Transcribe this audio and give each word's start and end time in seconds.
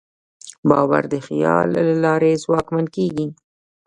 باور 0.69 1.03
د 1.13 1.15
خیال 1.27 1.65
له 1.87 1.95
لارې 2.05 2.41
ځواکمن 2.43 2.85
کېږي. 2.95 3.27